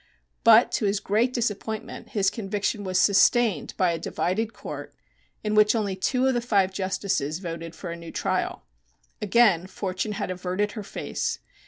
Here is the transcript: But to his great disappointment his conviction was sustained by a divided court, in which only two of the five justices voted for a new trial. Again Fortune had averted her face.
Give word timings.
But 0.43 0.71
to 0.71 0.85
his 0.85 0.99
great 0.99 1.31
disappointment 1.31 2.09
his 2.09 2.31
conviction 2.31 2.83
was 2.83 2.97
sustained 2.97 3.75
by 3.77 3.91
a 3.91 3.99
divided 3.99 4.51
court, 4.51 4.95
in 5.43 5.53
which 5.53 5.75
only 5.75 5.95
two 5.95 6.25
of 6.25 6.33
the 6.33 6.41
five 6.41 6.73
justices 6.73 7.37
voted 7.37 7.75
for 7.75 7.91
a 7.91 7.95
new 7.95 8.11
trial. 8.11 8.63
Again 9.21 9.67
Fortune 9.67 10.13
had 10.13 10.31
averted 10.31 10.71
her 10.71 10.81
face. 10.81 11.37